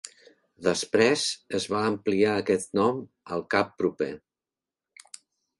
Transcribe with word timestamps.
Després 0.67 1.25
es 1.59 1.67
va 1.73 1.83
ampliar 1.89 2.31
aquest 2.39 2.73
nom 2.81 3.05
al 3.37 3.47
cap 3.57 3.71
proper. 3.83 4.11